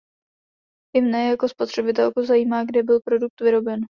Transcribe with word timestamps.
I 0.95 1.01
mne 1.01 1.27
jako 1.29 1.49
spotřebitelku 1.49 2.23
zajímá, 2.25 2.63
kde 2.63 2.83
byl 2.83 2.99
produkt 2.99 3.41
vyroben. 3.41 3.81